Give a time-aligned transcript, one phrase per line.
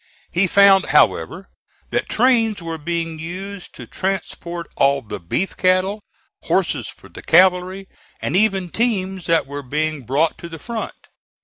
[0.31, 1.47] He found, however,
[1.91, 6.01] that trains were being used to transport all the beef cattle,
[6.45, 7.87] horses for the cavalry,
[8.19, 10.95] and even teams that were being brought to the front.